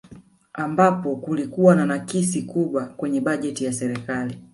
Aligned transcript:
Ambapo 0.53 1.15
kulikuwa 1.15 1.75
na 1.75 1.85
nakisi 1.85 2.41
kubwa 2.41 2.85
kwenye 2.85 3.21
bajeti 3.21 3.65
ya 3.65 3.73
serikali 3.73 4.37